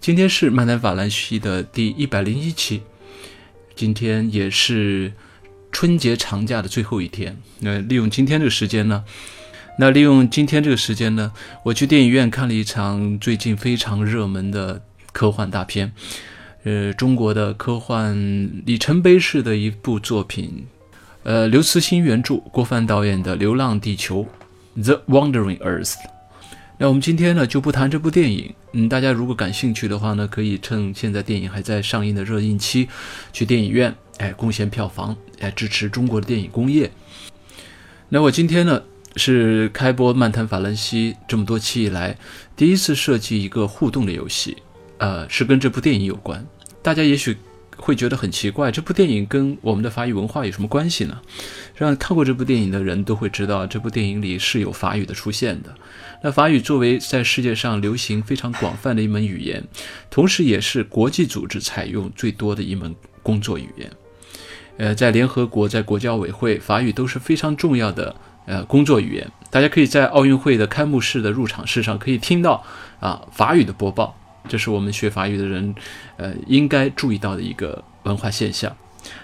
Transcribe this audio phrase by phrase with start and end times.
[0.00, 2.80] 今天是漫谈法兰西的第一百零一期，
[3.76, 5.12] 今天也是
[5.70, 7.36] 春节长假的最后一天。
[7.58, 9.04] 那利用今天这个时间呢？
[9.78, 11.30] 那利用今天这个时间呢，
[11.66, 15.92] 我去电影院看了一场最近非常热门的科幻大片，
[16.64, 18.16] 呃，中国的科幻
[18.64, 20.64] 里程碑式的一部作品，
[21.24, 24.26] 呃，刘慈欣原著，郭帆导演的《流浪地球》
[24.82, 25.92] （The Wandering Earth）。
[26.78, 32.88] 那我们今天呢就不谈这部电影，嗯，大家如果感兴趣的话呢，可以趁现在电影还在上映的热映期，
[33.32, 36.90] 去电影院，哎，贡献票房，哎，支持中国的电影工业。
[38.08, 38.82] 那我今天呢？
[39.16, 42.16] 是开播漫谈法兰西这么多期以来
[42.54, 44.56] 第一次设计一个互动的游戏，
[44.98, 46.46] 呃，是跟这部电影有关。
[46.80, 47.36] 大家也许
[47.80, 51.20] 会觉得很奇怪，这部电影跟我们的法语文化有什么关系呢？
[51.74, 55.74] 让看过这部电影的人都会知道，这部电影里是有法语的出现的。
[56.22, 59.64] 那法语作为在世界上流行非常广泛的一门语言，
[60.10, 63.90] 同时也是国际组织采用最多的一门工作语言。
[64.76, 68.14] 呃，在联合国、在国教委会，法语都是非常重要的。
[68.46, 72.64] 呃，工作语言，大家可以在奥运会的开幕式的入场式上可以听到
[72.98, 74.18] 啊法语的播报，
[74.48, 75.74] 这是我们学法语的人
[76.16, 78.74] 呃应该注意到的一个文化现象。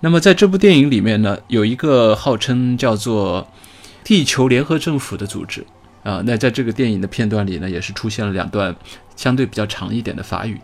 [0.00, 3.46] 那么在这部电影里面呢，有一个号称叫做
[4.04, 5.64] “地球联合政府”的组织
[6.02, 8.74] 啊，那在这个电影的片段里呢，也是出现了两段
[9.16, 10.58] 相对比较长一点的法语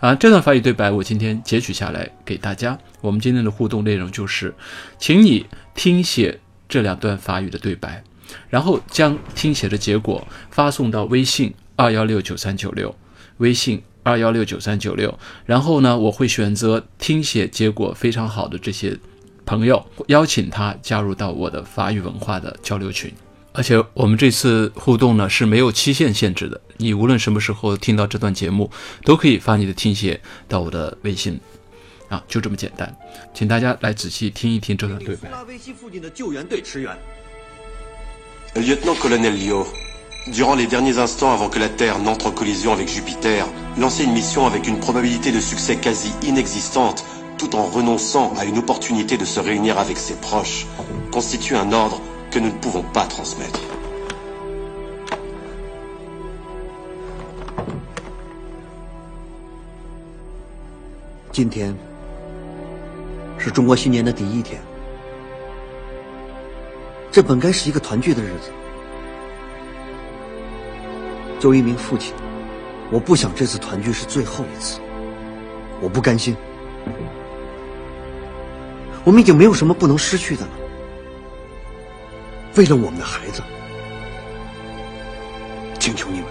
[0.00, 0.14] 啊。
[0.14, 2.78] 这段法语对白我今天截取下来给大家。
[3.00, 4.54] 我们今天的互动内容就是，
[4.98, 6.40] 请你听写。
[6.66, 8.02] 这两段法语的对白，
[8.48, 12.92] 然后将听写的结果发送到微信二幺六九三九六，
[13.38, 15.18] 微信二幺六九三九六。
[15.44, 18.98] 然后呢，我会选择听写结果非常好的这些
[19.44, 23.12] 朋友，邀请他加入到我的法语文化的交流群。
[23.52, 28.70] 而且我们这次互动呢是没有期限限制的，你无论什么时候听到这段节目，
[29.04, 31.38] 都可以发你的听写到我的微信。
[32.08, 32.94] 啊，就这么简单，
[33.32, 35.30] 请大家来仔细听一听这段对白。
[35.30, 36.96] 拉维西附近的救援队驰援。
[40.27, 43.45] durant les derniers instants avant que la Terre n'entre en collision avec Jupiter,
[43.77, 47.05] lancer une mission avec une probabilité de succès quasi inexistante,
[47.37, 50.67] tout en renonçant à une opportunité de se réunir avec ses proches,
[51.11, 52.01] constitue un ordre
[52.31, 53.59] que nous ne pouvons pas transmettre.
[61.31, 61.73] 今天。
[63.41, 64.59] 是中国新年的第一天，
[67.09, 68.51] 这本该是一个团聚的日子。
[71.44, 72.14] 作为一名父亲，
[72.90, 74.80] 我不想这次团聚是最后一次，
[75.78, 76.34] 我不甘心。
[79.04, 80.52] 我们已经没有什么不能失去的了。
[82.56, 83.42] 为了我们的孩子，
[85.78, 86.28] 请求你们。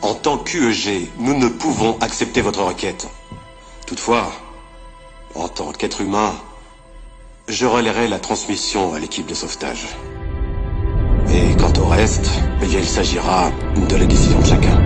[0.00, 3.06] En tant qu'UEG, nous ne pouvons accepter votre requête.
[3.86, 4.32] Toutefois,
[5.36, 6.32] en tant qu'être humain,
[7.46, 9.86] je relayerai la transmission à l'équipe de sauvetage.
[11.32, 12.30] Et quant au reste,
[12.62, 13.50] eh il s'agira
[13.88, 14.78] de la décision de chacun.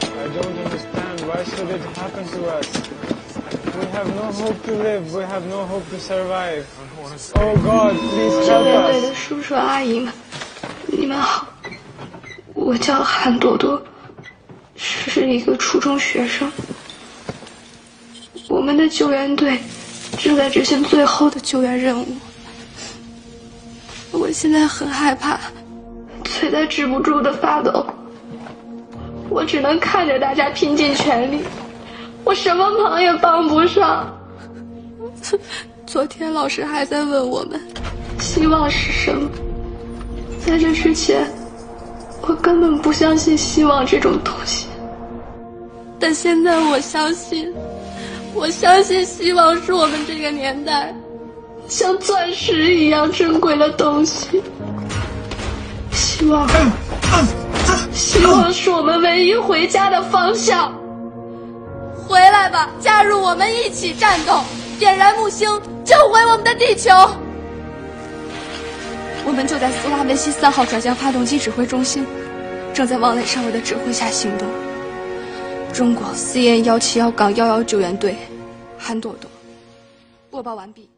[0.00, 1.20] I don't understand.
[1.26, 2.68] Why should it happen to us?
[3.78, 5.14] We have no hope to live.
[5.14, 6.66] We have no hope to survive.
[7.36, 9.28] Oh God, please help us.
[12.54, 13.82] 我叫韩朵朵，
[14.76, 16.52] 是一个初中学生。
[18.48, 19.58] 我们的救援队
[20.18, 22.06] 正在执行最后的救援任务。
[24.28, 25.40] 我现在很害怕，
[26.22, 27.86] 腿在止不住的发抖。
[29.30, 31.40] 我只能看着大家拼尽全力，
[32.24, 34.06] 我什么忙也帮不上。
[35.86, 37.58] 昨天老师还在问我们，
[38.20, 39.30] 希望是什么？
[40.44, 41.26] 在这之前。
[42.20, 44.66] 我根本不相信希望这种东西，
[45.98, 47.50] 但现在我相信，
[48.34, 50.94] 我相信希望是我们这个年代
[51.68, 54.42] 像钻石一样珍贵的东西。
[55.92, 56.48] 希望，
[57.92, 60.72] 希望是我们唯一回家的方向。
[61.94, 64.40] 回来吧，加入我们一起战斗，
[64.78, 65.48] 点燃木星，
[65.84, 66.90] 救回我们的地球。
[69.26, 72.06] 我们就在斯拉维西三号转向发动机指挥中心，
[72.72, 74.48] 正在王磊上尉的指挥下行动。
[75.72, 78.16] 中国 CN 幺七幺杠幺幺救援队，
[78.78, 79.30] 韩朵朵。
[80.30, 80.88] 播报完毕。